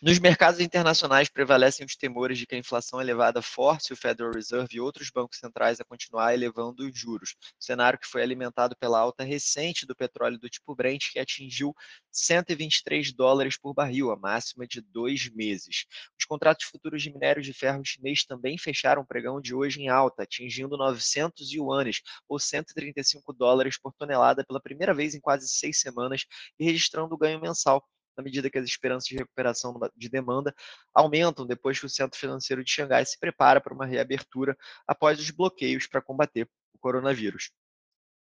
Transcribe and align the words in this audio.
Nos 0.00 0.20
mercados 0.20 0.60
internacionais 0.60 1.28
prevalecem 1.28 1.84
os 1.84 1.96
temores 1.96 2.38
de 2.38 2.46
que 2.46 2.54
a 2.54 2.58
inflação 2.58 3.00
elevada 3.00 3.42
force 3.42 3.92
o 3.92 3.96
Federal 3.96 4.32
Reserve 4.32 4.76
e 4.76 4.80
outros 4.80 5.10
bancos 5.10 5.40
centrais 5.40 5.80
a 5.80 5.84
continuar 5.84 6.32
elevando 6.32 6.86
os 6.86 6.96
juros. 6.96 7.34
Cenário 7.58 7.98
que 7.98 8.06
foi 8.06 8.22
alimentado 8.22 8.76
pela 8.76 9.00
alta 9.00 9.24
recente 9.24 9.84
do 9.84 9.96
petróleo 9.96 10.38
do 10.38 10.48
tipo 10.48 10.72
Brent, 10.72 11.10
que 11.10 11.18
atingiu 11.18 11.74
123 12.12 13.12
dólares 13.12 13.58
por 13.58 13.74
barril, 13.74 14.12
a 14.12 14.16
máxima 14.16 14.68
de 14.68 14.80
dois 14.80 15.28
meses. 15.34 15.84
Os 16.16 16.24
contratos 16.24 16.66
futuros 16.66 17.02
de 17.02 17.12
minério 17.12 17.42
de 17.42 17.52
ferro 17.52 17.84
chinês 17.84 18.24
também 18.24 18.56
fecharam 18.56 19.02
o 19.02 19.06
pregão 19.06 19.40
de 19.40 19.52
hoje 19.52 19.80
em 19.82 19.88
alta, 19.88 20.22
atingindo 20.22 20.76
900 20.76 21.52
yuanes, 21.52 22.02
ou 22.28 22.38
135 22.38 23.32
dólares 23.32 23.76
por 23.76 23.92
tonelada, 23.94 24.44
pela 24.44 24.60
primeira 24.60 24.94
vez 24.94 25.16
em 25.16 25.20
quase 25.20 25.48
seis 25.48 25.80
semanas, 25.80 26.24
e 26.56 26.64
registrando 26.64 27.18
ganho 27.18 27.40
mensal 27.40 27.84
na 28.18 28.24
medida 28.24 28.50
que 28.50 28.58
as 28.58 28.64
esperanças 28.64 29.08
de 29.08 29.16
recuperação 29.16 29.78
de 29.96 30.08
demanda 30.08 30.52
aumentam 30.92 31.46
depois 31.46 31.78
que 31.78 31.86
o 31.86 31.88
Centro 31.88 32.18
Financeiro 32.18 32.64
de 32.64 32.70
Xangai 32.70 33.06
se 33.06 33.18
prepara 33.18 33.60
para 33.60 33.72
uma 33.72 33.86
reabertura 33.86 34.58
após 34.86 35.20
os 35.20 35.30
bloqueios 35.30 35.86
para 35.86 36.02
combater 36.02 36.48
o 36.74 36.78
coronavírus. 36.80 37.52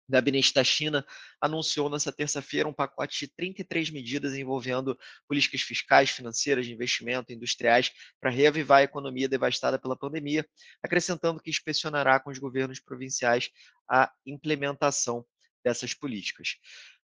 O 0.08 0.12
gabinete 0.12 0.54
da 0.54 0.64
China 0.64 1.04
anunciou 1.42 1.90
nesta 1.90 2.12
terça-feira 2.12 2.70
um 2.70 2.74
pacote 2.74 3.26
de 3.26 3.34
33 3.36 3.90
medidas 3.90 4.36
envolvendo 4.36 5.00
políticas 5.28 5.62
fiscais, 5.62 6.12
financeiras, 6.12 6.66
de 6.66 6.74
investimento, 6.74 7.34
industriais, 7.34 7.90
para 8.20 8.30
reavivar 8.30 8.80
a 8.80 8.84
economia 8.84 9.28
devastada 9.28 9.80
pela 9.80 9.98
pandemia, 9.98 10.48
acrescentando 10.84 11.42
que 11.42 11.50
inspecionará 11.50 12.20
com 12.20 12.30
os 12.30 12.38
governos 12.38 12.80
provinciais 12.80 13.50
a 13.90 14.12
implementação 14.28 15.26
dessas 15.64 15.94
políticas. 15.96 16.58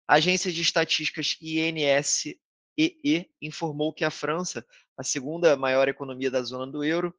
A 0.05 0.15
agência 0.15 0.51
de 0.51 0.61
estatísticas 0.61 1.37
INS 1.39 2.35
EE 2.79 3.29
informou 3.41 3.93
que 3.93 4.05
a 4.05 4.09
França, 4.09 4.65
a 4.97 5.03
segunda 5.03 5.57
maior 5.57 5.89
economia 5.89 6.31
da 6.31 6.41
zona 6.41 6.65
do 6.65 6.81
euro, 6.81 7.13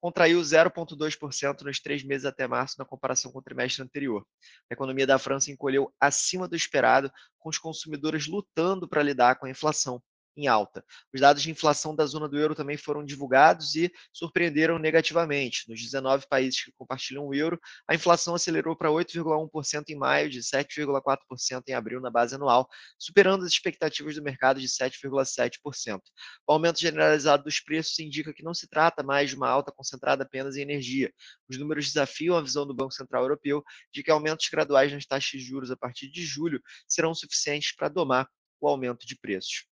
contraiu 0.00 0.40
0,2% 0.40 1.62
nos 1.62 1.80
três 1.80 2.04
meses 2.04 2.24
até 2.24 2.46
março, 2.46 2.76
na 2.78 2.84
comparação 2.84 3.32
com 3.32 3.40
o 3.40 3.42
trimestre 3.42 3.82
anterior. 3.82 4.24
A 4.70 4.74
economia 4.74 5.06
da 5.06 5.18
França 5.18 5.50
encolheu 5.50 5.92
acima 6.00 6.46
do 6.46 6.54
esperado, 6.54 7.10
com 7.38 7.48
os 7.48 7.58
consumidores 7.58 8.26
lutando 8.26 8.88
para 8.88 9.02
lidar 9.02 9.36
com 9.36 9.46
a 9.46 9.50
inflação 9.50 10.02
em 10.36 10.46
alta. 10.46 10.84
Os 11.12 11.20
dados 11.20 11.42
de 11.42 11.50
inflação 11.50 11.94
da 11.94 12.06
zona 12.06 12.28
do 12.28 12.38
euro 12.38 12.54
também 12.54 12.76
foram 12.76 13.04
divulgados 13.04 13.74
e 13.74 13.92
surpreenderam 14.12 14.78
negativamente. 14.78 15.68
Nos 15.68 15.80
19 15.80 16.26
países 16.28 16.64
que 16.64 16.72
compartilham 16.72 17.26
o 17.26 17.34
euro, 17.34 17.60
a 17.88 17.94
inflação 17.94 18.34
acelerou 18.34 18.76
para 18.76 18.90
8,1% 18.90 19.90
em 19.90 19.96
maio, 19.96 20.30
de 20.30 20.40
7,4% 20.40 21.62
em 21.68 21.74
abril 21.74 22.00
na 22.00 22.10
base 22.10 22.34
anual, 22.34 22.68
superando 22.98 23.44
as 23.44 23.52
expectativas 23.52 24.14
do 24.14 24.22
mercado 24.22 24.60
de 24.60 24.68
7,7%. 24.68 26.00
O 26.46 26.52
aumento 26.52 26.80
generalizado 26.80 27.44
dos 27.44 27.60
preços 27.60 27.98
indica 27.98 28.32
que 28.32 28.42
não 28.42 28.54
se 28.54 28.66
trata 28.68 29.02
mais 29.02 29.30
de 29.30 29.36
uma 29.36 29.48
alta 29.48 29.72
concentrada 29.72 30.24
apenas 30.24 30.56
em 30.56 30.62
energia. 30.62 31.12
Os 31.48 31.58
números 31.58 31.86
desafiam 31.86 32.36
a 32.36 32.42
visão 32.42 32.66
do 32.66 32.74
Banco 32.74 32.92
Central 32.92 33.22
Europeu 33.22 33.62
de 33.92 34.02
que 34.02 34.10
aumentos 34.10 34.48
graduais 34.50 34.92
nas 34.92 35.06
taxas 35.06 35.30
de 35.30 35.40
juros 35.40 35.70
a 35.70 35.76
partir 35.76 36.10
de 36.10 36.24
julho 36.24 36.60
serão 36.88 37.14
suficientes 37.14 37.74
para 37.74 37.88
domar 37.88 38.28
o 38.60 38.68
aumento 38.68 39.06
de 39.06 39.16
preços. 39.16 39.71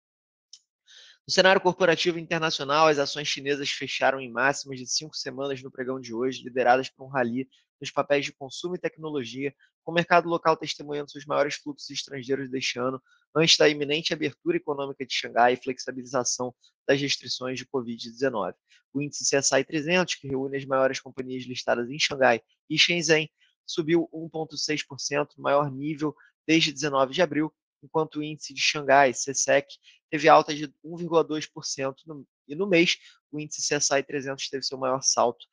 No 1.27 1.33
cenário 1.33 1.59
corporativo 1.59 2.17
internacional, 2.17 2.87
as 2.87 2.97
ações 2.97 3.27
chinesas 3.27 3.69
fecharam 3.69 4.17
em 4.17 4.31
máximas 4.31 4.79
de 4.79 4.87
cinco 4.87 5.13
semanas 5.13 5.61
no 5.61 5.69
pregão 5.69 5.99
de 5.99 6.13
hoje, 6.13 6.41
lideradas 6.41 6.87
por 6.87 7.03
um 7.03 7.09
rally 7.09 7.49
nos 7.81 7.91
papéis 7.91 8.23
de 8.23 8.31
consumo 8.31 8.75
e 8.75 8.79
tecnologia, 8.79 9.53
com 9.83 9.91
o 9.91 9.93
mercado 9.93 10.29
local 10.29 10.55
testemunhando 10.55 11.11
seus 11.11 11.25
maiores 11.25 11.55
fluxos 11.55 11.89
estrangeiros 11.89 12.49
deste 12.49 12.79
ano, 12.79 13.03
antes 13.35 13.57
da 13.57 13.67
iminente 13.67 14.13
abertura 14.13 14.55
econômica 14.55 15.05
de 15.05 15.13
Xangai 15.13 15.51
e 15.51 15.57
flexibilização 15.57 16.55
das 16.87 17.01
restrições 17.01 17.59
de 17.59 17.65
Covid-19. 17.65 18.53
O 18.93 19.01
índice 19.01 19.25
CSI 19.25 19.65
300, 19.65 20.15
que 20.15 20.29
reúne 20.29 20.55
as 20.55 20.63
maiores 20.63 21.01
companhias 21.01 21.43
listadas 21.43 21.89
em 21.89 21.99
Xangai 21.99 22.41
e 22.69 22.79
Shenzhen, 22.79 23.29
subiu 23.65 24.09
1,6%, 24.13 25.31
maior 25.37 25.69
nível 25.69 26.15
desde 26.47 26.71
19 26.71 27.13
de 27.13 27.21
abril, 27.21 27.53
enquanto 27.83 28.19
o 28.19 28.23
índice 28.23 28.53
de 28.53 28.61
Xangai, 28.61 29.11
CSEC, 29.11 29.67
teve 30.09 30.29
alta 30.29 30.53
de 30.53 30.67
1,2%, 30.83 32.25
e 32.47 32.55
no 32.55 32.67
mês 32.67 32.97
o 33.31 33.39
índice 33.39 33.61
CSI 33.61 34.03
300 34.03 34.49
teve 34.49 34.63
seu 34.63 34.77
maior 34.77 35.01
salto 35.01 35.45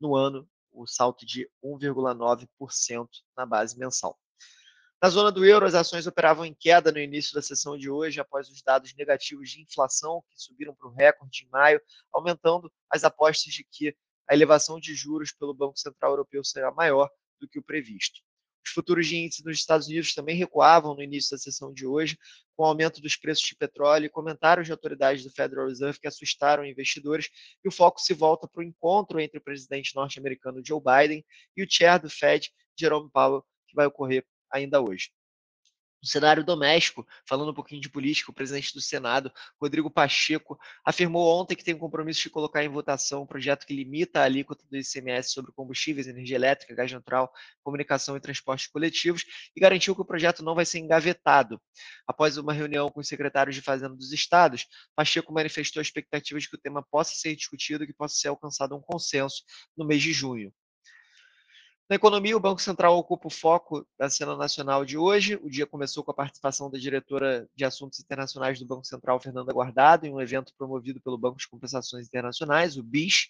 no 0.00 0.14
ano, 0.14 0.48
o 0.72 0.86
salto 0.86 1.24
de 1.24 1.48
1,9% 1.64 3.08
na 3.36 3.46
base 3.46 3.78
mensal. 3.78 4.18
Na 5.02 5.10
zona 5.10 5.30
do 5.30 5.44
euro, 5.44 5.66
as 5.66 5.74
ações 5.74 6.06
operavam 6.06 6.44
em 6.44 6.54
queda 6.54 6.90
no 6.90 6.98
início 6.98 7.34
da 7.34 7.42
sessão 7.42 7.76
de 7.76 7.90
hoje, 7.90 8.18
após 8.18 8.48
os 8.48 8.62
dados 8.62 8.94
negativos 8.94 9.50
de 9.50 9.60
inflação, 9.60 10.22
que 10.30 10.40
subiram 10.40 10.74
para 10.74 10.88
o 10.88 10.92
recorde 10.92 11.44
em 11.44 11.48
maio, 11.50 11.80
aumentando 12.12 12.72
as 12.90 13.04
apostas 13.04 13.52
de 13.52 13.62
que 13.64 13.94
a 14.28 14.34
elevação 14.34 14.80
de 14.80 14.94
juros 14.94 15.32
pelo 15.32 15.54
Banco 15.54 15.78
Central 15.78 16.12
Europeu 16.12 16.42
será 16.42 16.72
maior 16.72 17.10
do 17.38 17.46
que 17.46 17.58
o 17.58 17.62
previsto. 17.62 18.20
Os 18.66 18.72
futuros 18.72 19.06
de 19.06 19.16
índice 19.16 19.44
nos 19.44 19.56
Estados 19.56 19.86
Unidos 19.86 20.12
também 20.12 20.34
recuavam 20.34 20.92
no 20.92 21.02
início 21.02 21.30
da 21.30 21.38
sessão 21.38 21.72
de 21.72 21.86
hoje, 21.86 22.18
com 22.56 22.64
o 22.64 22.66
aumento 22.66 23.00
dos 23.00 23.14
preços 23.14 23.46
de 23.46 23.54
petróleo 23.54 24.06
e 24.06 24.10
comentários 24.10 24.66
de 24.66 24.72
autoridades 24.72 25.22
do 25.22 25.30
Federal 25.30 25.68
Reserve 25.68 26.00
que 26.00 26.08
assustaram 26.08 26.66
investidores, 26.66 27.28
e 27.64 27.68
o 27.68 27.70
foco 27.72 28.00
se 28.00 28.12
volta 28.12 28.48
para 28.48 28.60
o 28.60 28.64
encontro 28.64 29.20
entre 29.20 29.38
o 29.38 29.42
presidente 29.42 29.94
norte-americano 29.94 30.60
Joe 30.66 30.80
Biden 30.80 31.24
e 31.56 31.62
o 31.62 31.66
chair 31.70 32.00
do 32.00 32.10
Fed, 32.10 32.50
Jerome 32.76 33.08
Powell, 33.12 33.44
que 33.68 33.76
vai 33.76 33.86
ocorrer 33.86 34.26
ainda 34.50 34.80
hoje. 34.80 35.10
No 36.06 36.10
cenário 36.10 36.44
doméstico, 36.44 37.04
falando 37.28 37.50
um 37.50 37.54
pouquinho 37.54 37.80
de 37.80 37.88
política, 37.88 38.30
o 38.30 38.34
presidente 38.34 38.72
do 38.72 38.80
Senado, 38.80 39.32
Rodrigo 39.60 39.90
Pacheco, 39.90 40.56
afirmou 40.84 41.26
ontem 41.36 41.56
que 41.56 41.64
tem 41.64 41.74
o 41.74 41.78
compromisso 41.78 42.22
de 42.22 42.30
colocar 42.30 42.62
em 42.62 42.68
votação 42.68 43.24
um 43.24 43.26
projeto 43.26 43.66
que 43.66 43.74
limita 43.74 44.20
a 44.20 44.22
alíquota 44.22 44.64
do 44.70 44.76
ICMS 44.76 45.32
sobre 45.32 45.50
combustíveis, 45.50 46.06
energia 46.06 46.36
elétrica, 46.36 46.76
gás 46.76 46.92
natural, 46.92 47.28
comunicação 47.64 48.16
e 48.16 48.20
transportes 48.20 48.68
coletivos 48.68 49.24
e 49.56 49.58
garantiu 49.58 49.96
que 49.96 50.00
o 50.00 50.04
projeto 50.04 50.44
não 50.44 50.54
vai 50.54 50.64
ser 50.64 50.78
engavetado. 50.78 51.60
Após 52.06 52.36
uma 52.36 52.52
reunião 52.52 52.88
com 52.88 53.00
os 53.00 53.08
secretários 53.08 53.56
de 53.56 53.60
Fazenda 53.60 53.96
dos 53.96 54.12
estados, 54.12 54.64
Pacheco 54.94 55.34
manifestou 55.34 55.80
a 55.80 55.82
expectativa 55.82 56.38
de 56.38 56.48
que 56.48 56.54
o 56.54 56.60
tema 56.60 56.84
possa 56.88 57.16
ser 57.16 57.34
discutido 57.34 57.82
e 57.82 57.86
que 57.88 57.92
possa 57.92 58.14
ser 58.14 58.28
alcançado 58.28 58.76
um 58.76 58.80
consenso 58.80 59.42
no 59.76 59.84
mês 59.84 60.00
de 60.00 60.12
junho. 60.12 60.52
Na 61.88 61.94
economia, 61.94 62.36
o 62.36 62.40
Banco 62.40 62.60
Central 62.60 62.98
ocupa 62.98 63.28
o 63.28 63.30
foco 63.30 63.86
da 63.96 64.10
cena 64.10 64.36
nacional 64.36 64.84
de 64.84 64.98
hoje. 64.98 65.38
O 65.40 65.48
dia 65.48 65.64
começou 65.64 66.02
com 66.02 66.10
a 66.10 66.14
participação 66.14 66.68
da 66.68 66.76
diretora 66.76 67.48
de 67.54 67.64
Assuntos 67.64 68.00
Internacionais 68.00 68.58
do 68.58 68.66
Banco 68.66 68.84
Central, 68.84 69.20
Fernanda 69.20 69.52
Guardado, 69.52 70.04
em 70.04 70.12
um 70.12 70.20
evento 70.20 70.52
promovido 70.58 71.00
pelo 71.00 71.16
Banco 71.16 71.38
de 71.38 71.46
Compensações 71.46 72.08
Internacionais, 72.08 72.76
o 72.76 72.82
BIS. 72.82 73.28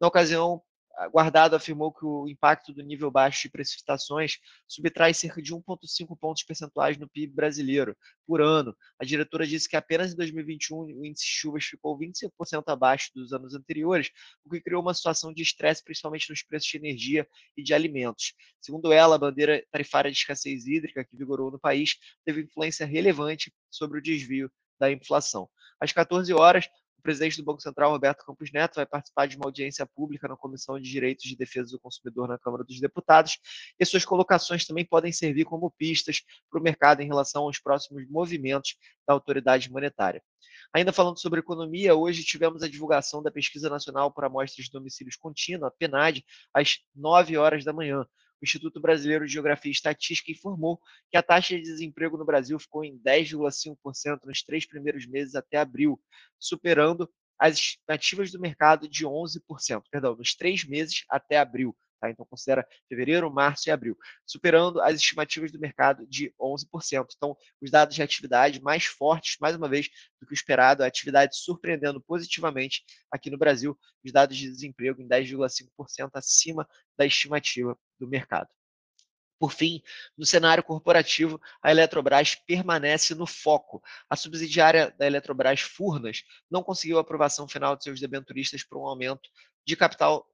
Na 0.00 0.08
ocasião, 0.08 0.62
Guardado 1.06 1.54
afirmou 1.54 1.92
que 1.92 2.04
o 2.04 2.28
impacto 2.28 2.72
do 2.72 2.82
nível 2.82 3.10
baixo 3.10 3.42
de 3.42 3.50
precipitações 3.50 4.38
subtrai 4.66 5.14
cerca 5.14 5.40
de 5.40 5.54
1,5 5.54 6.18
pontos 6.18 6.42
percentuais 6.42 6.98
no 6.98 7.08
PIB 7.08 7.32
brasileiro 7.32 7.96
por 8.26 8.42
ano. 8.42 8.76
A 8.98 9.04
diretora 9.04 9.46
disse 9.46 9.68
que 9.68 9.76
apenas 9.76 10.12
em 10.12 10.16
2021 10.16 10.76
o 10.76 11.06
índice 11.06 11.24
de 11.24 11.30
chuvas 11.30 11.64
ficou 11.64 11.96
25% 11.96 12.64
abaixo 12.66 13.10
dos 13.14 13.32
anos 13.32 13.54
anteriores, 13.54 14.10
o 14.44 14.50
que 14.50 14.60
criou 14.60 14.82
uma 14.82 14.92
situação 14.92 15.32
de 15.32 15.42
estresse, 15.42 15.84
principalmente 15.84 16.28
nos 16.30 16.42
preços 16.42 16.68
de 16.68 16.78
energia 16.78 17.28
e 17.56 17.62
de 17.62 17.72
alimentos. 17.72 18.34
Segundo 18.60 18.92
ela, 18.92 19.14
a 19.14 19.18
bandeira 19.18 19.64
tarifária 19.70 20.10
de 20.10 20.16
escassez 20.16 20.66
hídrica 20.66 21.04
que 21.04 21.16
vigorou 21.16 21.50
no 21.50 21.60
país 21.60 21.96
teve 22.24 22.42
influência 22.42 22.84
relevante 22.84 23.52
sobre 23.70 23.98
o 23.98 24.02
desvio 24.02 24.50
da 24.78 24.90
inflação. 24.90 25.48
Às 25.80 25.92
14 25.92 26.32
horas, 26.32 26.68
o 26.98 27.02
presidente 27.02 27.36
do 27.36 27.44
Banco 27.44 27.62
Central, 27.62 27.92
Roberto 27.92 28.24
Campos 28.24 28.50
Neto, 28.52 28.76
vai 28.76 28.86
participar 28.86 29.26
de 29.26 29.36
uma 29.36 29.46
audiência 29.46 29.86
pública 29.86 30.26
na 30.26 30.36
Comissão 30.36 30.78
de 30.78 30.90
Direitos 30.90 31.24
de 31.24 31.36
Defesa 31.36 31.70
do 31.70 31.78
Consumidor 31.78 32.28
na 32.28 32.38
Câmara 32.38 32.64
dos 32.64 32.80
Deputados, 32.80 33.38
e 33.78 33.84
suas 33.84 34.04
colocações 34.04 34.66
também 34.66 34.84
podem 34.84 35.12
servir 35.12 35.44
como 35.44 35.70
pistas 35.70 36.22
para 36.50 36.60
o 36.60 36.62
mercado 36.62 37.00
em 37.00 37.06
relação 37.06 37.44
aos 37.44 37.58
próximos 37.58 38.08
movimentos 38.08 38.76
da 39.06 39.14
autoridade 39.14 39.70
monetária. 39.70 40.22
Ainda 40.72 40.92
falando 40.92 41.18
sobre 41.18 41.40
economia, 41.40 41.94
hoje 41.94 42.24
tivemos 42.24 42.62
a 42.62 42.68
divulgação 42.68 43.22
da 43.22 43.30
Pesquisa 43.30 43.70
Nacional 43.70 44.12
por 44.12 44.24
Amostras 44.24 44.66
de 44.66 44.72
Domicílios 44.72 45.16
Contínua, 45.16 45.68
a 45.68 45.70
PNAD, 45.70 46.24
às 46.52 46.78
9 46.94 47.36
horas 47.36 47.64
da 47.64 47.72
manhã 47.72 48.04
o 48.40 48.44
Instituto 48.44 48.80
Brasileiro 48.80 49.26
de 49.26 49.32
Geografia 49.32 49.70
e 49.70 49.72
Estatística 49.72 50.30
informou 50.30 50.80
que 51.10 51.16
a 51.16 51.22
taxa 51.22 51.56
de 51.56 51.62
desemprego 51.62 52.16
no 52.16 52.24
Brasil 52.24 52.58
ficou 52.58 52.84
em 52.84 52.98
10,5% 52.98 54.20
nos 54.24 54.42
três 54.42 54.66
primeiros 54.66 55.06
meses 55.06 55.34
até 55.34 55.58
abril, 55.58 56.00
superando 56.38 57.10
as 57.38 57.54
estimativas 57.54 58.32
do 58.32 58.40
mercado 58.40 58.88
de 58.88 59.06
11%, 59.06 59.82
perdão, 59.90 60.16
nos 60.16 60.34
três 60.34 60.64
meses 60.64 61.04
até 61.08 61.38
abril, 61.38 61.76
Tá? 62.00 62.10
Então, 62.10 62.24
considera 62.26 62.66
fevereiro, 62.88 63.32
março 63.32 63.68
e 63.68 63.72
abril, 63.72 63.96
superando 64.26 64.80
as 64.80 64.96
estimativas 64.96 65.50
do 65.50 65.58
mercado 65.58 66.06
de 66.06 66.32
11%. 66.40 67.06
Então, 67.16 67.36
os 67.60 67.70
dados 67.70 67.94
de 67.94 68.02
atividade 68.02 68.62
mais 68.62 68.84
fortes, 68.84 69.36
mais 69.40 69.56
uma 69.56 69.68
vez, 69.68 69.88
do 70.20 70.26
que 70.26 70.32
o 70.32 70.34
esperado, 70.34 70.82
a 70.82 70.86
atividade 70.86 71.36
surpreendendo 71.36 72.00
positivamente 72.00 72.84
aqui 73.10 73.30
no 73.30 73.38
Brasil, 73.38 73.78
os 74.04 74.12
dados 74.12 74.36
de 74.36 74.48
desemprego 74.48 75.02
em 75.02 75.08
10,5% 75.08 76.10
acima 76.14 76.68
da 76.96 77.04
estimativa 77.04 77.76
do 77.98 78.06
mercado. 78.06 78.48
Por 79.38 79.52
fim, 79.52 79.80
no 80.16 80.26
cenário 80.26 80.64
corporativo, 80.64 81.40
a 81.62 81.70
Eletrobras 81.70 82.34
permanece 82.34 83.14
no 83.14 83.26
foco. 83.26 83.80
A 84.10 84.16
subsidiária 84.16 84.92
da 84.98 85.06
Eletrobras, 85.06 85.60
Furnas, 85.60 86.24
não 86.50 86.62
conseguiu 86.62 86.98
a 86.98 87.02
aprovação 87.02 87.46
final 87.46 87.76
de 87.76 87.84
seus 87.84 88.00
debenturistas 88.00 88.64
para 88.64 88.78
um 88.78 88.86
aumento 88.86 89.30
de 89.64 89.76
capital 89.76 90.26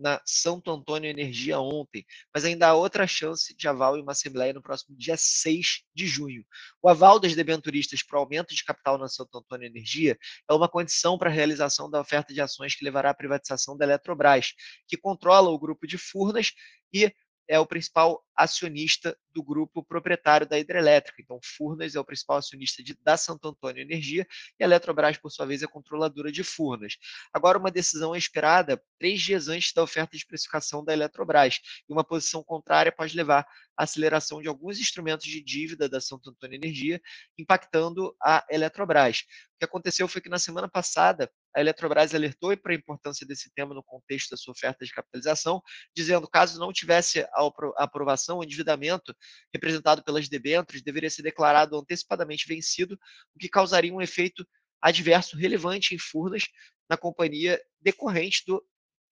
na 0.00 0.20
Santo 0.24 0.70
Antônio 0.70 1.08
Energia 1.08 1.60
ontem, 1.60 2.04
mas 2.34 2.44
ainda 2.44 2.68
há 2.68 2.74
outra 2.74 3.06
chance 3.06 3.54
de 3.54 3.68
aval 3.68 3.96
em 3.96 4.02
uma 4.02 4.12
assembleia 4.12 4.52
no 4.52 4.62
próximo 4.62 4.96
dia 4.96 5.16
6 5.16 5.82
de 5.94 6.06
junho. 6.06 6.44
O 6.82 6.88
aval 6.88 7.20
das 7.20 7.34
debenturistas 7.34 8.02
para 8.02 8.18
o 8.18 8.22
aumento 8.22 8.54
de 8.54 8.64
capital 8.64 8.96
na 8.96 9.08
Santo 9.08 9.38
Antônio 9.38 9.66
Energia 9.66 10.18
é 10.48 10.54
uma 10.54 10.68
condição 10.68 11.18
para 11.18 11.28
a 11.28 11.32
realização 11.32 11.90
da 11.90 12.00
oferta 12.00 12.32
de 12.32 12.40
ações 12.40 12.74
que 12.74 12.84
levará 12.84 13.10
à 13.10 13.14
privatização 13.14 13.76
da 13.76 13.84
Eletrobras, 13.84 14.54
que 14.88 14.96
controla 14.96 15.50
o 15.50 15.58
grupo 15.58 15.86
de 15.86 15.98
Furnas 15.98 16.52
e 16.92 17.12
é 17.50 17.58
o 17.58 17.66
principal 17.66 18.24
acionista 18.36 19.18
do 19.34 19.42
grupo 19.42 19.82
proprietário 19.82 20.46
da 20.46 20.56
hidrelétrica. 20.56 21.20
Então, 21.20 21.40
Furnas 21.42 21.96
é 21.96 22.00
o 22.00 22.04
principal 22.04 22.36
acionista 22.36 22.80
de, 22.80 22.94
da 23.02 23.16
Santo 23.16 23.48
Antônio 23.48 23.82
Energia 23.82 24.24
e 24.58 24.62
a 24.62 24.66
Eletrobras, 24.66 25.18
por 25.18 25.32
sua 25.32 25.46
vez, 25.46 25.60
é 25.60 25.66
controladora 25.66 26.30
de 26.30 26.44
Furnas. 26.44 26.96
Agora, 27.32 27.58
uma 27.58 27.70
decisão 27.70 28.14
é 28.14 28.18
esperada 28.18 28.80
três 29.00 29.20
dias 29.20 29.48
antes 29.48 29.72
da 29.72 29.82
oferta 29.82 30.16
de 30.16 30.24
precificação 30.24 30.84
da 30.84 30.92
Eletrobras, 30.92 31.60
e 31.88 31.92
uma 31.92 32.04
posição 32.04 32.40
contrária 32.40 32.92
pode 32.92 33.16
levar 33.16 33.44
à 33.76 33.82
aceleração 33.82 34.40
de 34.40 34.46
alguns 34.46 34.78
instrumentos 34.78 35.26
de 35.26 35.42
dívida 35.42 35.88
da 35.88 36.00
Santo 36.00 36.30
Antônio 36.30 36.54
Energia, 36.54 37.02
impactando 37.36 38.14
a 38.22 38.46
Eletrobras. 38.48 39.24
O 39.56 39.58
que 39.58 39.64
aconteceu 39.64 40.06
foi 40.06 40.20
que 40.20 40.28
na 40.28 40.38
semana 40.38 40.68
passada 40.68 41.28
a 41.54 41.60
Eletrobras 41.60 42.14
alertou 42.14 42.56
para 42.56 42.72
a 42.72 42.76
importância 42.76 43.26
desse 43.26 43.52
tema 43.52 43.74
no 43.74 43.82
contexto 43.82 44.30
da 44.30 44.36
sua 44.36 44.52
oferta 44.52 44.84
de 44.84 44.92
capitalização, 44.92 45.60
dizendo 45.94 46.26
que 46.26 46.32
caso 46.32 46.58
não 46.58 46.72
tivesse 46.72 47.20
a 47.20 47.50
aprovação, 47.76 48.38
o 48.38 48.44
endividamento 48.44 49.14
representado 49.52 50.02
pelas 50.04 50.28
debêntures 50.28 50.82
deveria 50.82 51.10
ser 51.10 51.22
declarado 51.22 51.76
antecipadamente 51.76 52.46
vencido, 52.46 52.98
o 53.34 53.38
que 53.38 53.48
causaria 53.48 53.92
um 53.92 54.00
efeito 54.00 54.46
adverso 54.80 55.36
relevante 55.36 55.94
em 55.94 55.98
Furnas 55.98 56.44
na 56.88 56.96
companhia 56.96 57.60
decorrente 57.80 58.42
do 58.46 58.64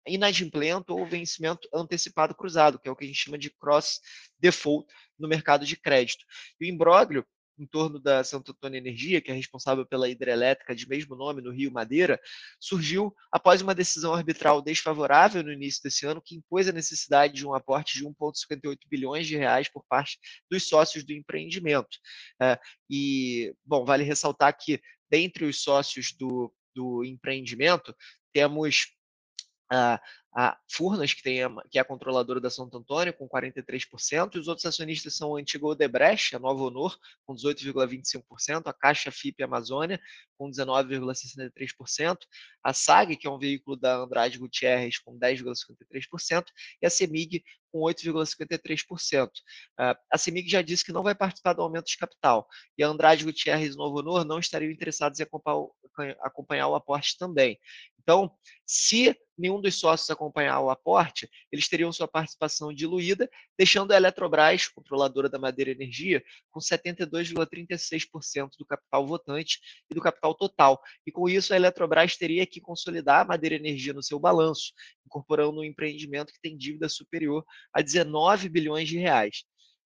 inadimplente 0.06 0.90
ou 0.90 1.06
vencimento 1.06 1.68
antecipado 1.72 2.34
cruzado, 2.34 2.78
que 2.78 2.88
é 2.88 2.92
o 2.92 2.96
que 2.96 3.04
a 3.04 3.06
gente 3.06 3.18
chama 3.18 3.38
de 3.38 3.50
cross 3.50 4.00
default 4.38 4.90
no 5.18 5.28
mercado 5.28 5.66
de 5.66 5.76
crédito. 5.76 6.24
E 6.60 6.64
o 6.64 6.68
imbróglio 6.68 7.26
em 7.58 7.66
torno 7.66 7.98
da 7.98 8.22
Santo 8.22 8.52
Antônio 8.52 8.78
Energia, 8.78 9.20
que 9.20 9.30
é 9.30 9.34
responsável 9.34 9.84
pela 9.84 10.08
hidrelétrica 10.08 10.74
de 10.74 10.88
mesmo 10.88 11.16
nome 11.16 11.42
no 11.42 11.50
Rio 11.50 11.72
Madeira, 11.72 12.20
surgiu 12.60 13.14
após 13.32 13.60
uma 13.60 13.74
decisão 13.74 14.14
arbitral 14.14 14.62
desfavorável 14.62 15.42
no 15.42 15.52
início 15.52 15.82
desse 15.82 16.06
ano, 16.06 16.22
que 16.22 16.36
impôs 16.36 16.68
a 16.68 16.72
necessidade 16.72 17.34
de 17.34 17.46
um 17.46 17.54
aporte 17.54 17.98
de 17.98 18.04
1,58 18.04 18.78
bilhões 18.88 19.26
de 19.26 19.36
reais 19.36 19.68
por 19.68 19.84
parte 19.88 20.18
dos 20.50 20.68
sócios 20.68 21.04
do 21.04 21.12
empreendimento. 21.12 21.98
É, 22.40 22.58
e, 22.88 23.54
bom, 23.64 23.84
vale 23.84 24.04
ressaltar 24.04 24.56
que, 24.56 24.80
dentre 25.10 25.44
os 25.44 25.62
sócios 25.62 26.12
do, 26.12 26.52
do 26.74 27.04
empreendimento, 27.04 27.94
temos 28.32 28.97
a, 29.70 30.00
a 30.34 30.56
Furnas, 30.70 31.12
que, 31.12 31.22
tem 31.22 31.42
a, 31.42 31.50
que 31.70 31.78
é 31.78 31.80
a 31.80 31.84
controladora 31.84 32.40
da 32.40 32.50
Santo 32.50 32.78
Antônio, 32.78 33.12
com 33.12 33.28
43%, 33.28 34.36
e 34.36 34.38
os 34.38 34.48
outros 34.48 34.66
acionistas 34.66 35.16
são 35.16 35.34
a 35.34 35.40
antiga 35.40 35.66
Odebrecht, 35.66 36.36
a 36.36 36.38
Nova 36.38 36.62
Honor, 36.62 36.96
com 37.26 37.34
18,25%, 37.34 38.66
a 38.66 38.72
Caixa 38.72 39.10
FIP 39.10 39.42
Amazônia, 39.42 40.00
com 40.36 40.50
19,63%, 40.50 42.18
a 42.62 42.72
SAG, 42.72 43.16
que 43.16 43.26
é 43.26 43.30
um 43.30 43.38
veículo 43.38 43.76
da 43.76 43.96
Andrade 43.96 44.38
Gutierrez, 44.38 44.98
com 44.98 45.18
10,53%, 45.18 46.44
e 46.80 46.86
a 46.86 46.90
CEMIG, 46.90 47.42
com 47.72 47.80
8,53%. 47.80 49.30
A 49.76 50.16
CEMIG 50.16 50.48
já 50.48 50.62
disse 50.62 50.84
que 50.84 50.92
não 50.92 51.02
vai 51.02 51.14
participar 51.14 51.54
do 51.54 51.62
aumento 51.62 51.86
de 51.86 51.96
capital, 51.96 52.46
e 52.76 52.84
a 52.84 52.88
Andrade 52.88 53.24
Gutierrez 53.24 53.74
e 53.74 53.76
Novo 53.76 53.98
Honor 53.98 54.24
não 54.24 54.38
estariam 54.38 54.70
interessados 54.70 55.18
em 55.18 55.26
acompanhar 56.22 56.68
o 56.68 56.74
aporte 56.74 57.18
também. 57.18 57.58
Então, 58.08 58.34
se 58.64 59.14
nenhum 59.36 59.60
dos 59.60 59.74
sócios 59.74 60.08
acompanhar 60.08 60.58
o 60.60 60.70
aporte, 60.70 61.28
eles 61.52 61.68
teriam 61.68 61.92
sua 61.92 62.08
participação 62.08 62.72
diluída, 62.72 63.28
deixando 63.54 63.92
a 63.92 63.96
Eletrobras, 63.98 64.66
controladora 64.66 65.28
da 65.28 65.38
Madeira 65.38 65.72
Energia, 65.72 66.24
com 66.50 66.58
72,36% 66.58 68.52
do 68.58 68.64
capital 68.64 69.06
votante 69.06 69.60
e 69.90 69.94
do 69.94 70.00
capital 70.00 70.34
total. 70.34 70.80
E 71.06 71.12
com 71.12 71.28
isso, 71.28 71.52
a 71.52 71.56
Eletrobras 71.56 72.16
teria 72.16 72.46
que 72.46 72.62
consolidar 72.62 73.20
a 73.20 73.28
Madeira 73.28 73.56
Energia 73.56 73.92
no 73.92 74.02
seu 74.02 74.18
balanço, 74.18 74.72
incorporando 75.04 75.60
um 75.60 75.64
empreendimento 75.64 76.32
que 76.32 76.40
tem 76.40 76.56
dívida 76.56 76.88
superior 76.88 77.44
a 77.74 77.82
19 77.82 78.48
bilhões 78.48 78.88
de 78.88 78.96
reais. 78.96 79.44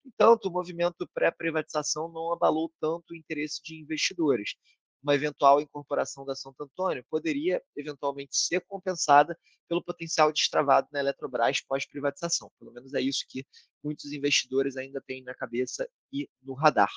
Entanto, 0.05 0.49
o 0.49 0.51
movimento 0.51 1.09
pré-privatização 1.15 2.11
não 2.11 2.33
abalou 2.33 2.69
tanto 2.81 3.13
o 3.13 3.17
interesse 3.17 3.63
de 3.63 3.81
investidores 3.81 4.57
uma 5.03 5.15
eventual 5.15 5.61
incorporação 5.61 6.25
da 6.25 6.35
Santo 6.35 6.63
Antônio 6.63 7.05
poderia 7.11 7.63
eventualmente 7.77 8.37
ser 8.37 8.61
compensada 8.67 9.39
pelo 9.69 9.83
potencial 9.83 10.33
destravado 10.33 10.89
na 10.93 11.01
Eletrobras 11.01 11.61
pós-privatização. 11.61 12.51
Pelo 12.59 12.73
menos 12.73 12.95
é 12.95 13.01
isso 13.01 13.25
que 13.29 13.47
muitos 13.83 14.13
investidores 14.13 14.77
ainda 14.77 15.01
têm 15.01 15.23
na 15.23 15.35
cabeça 15.35 15.89
e 16.13 16.29
no 16.43 16.55
radar. 16.55 16.91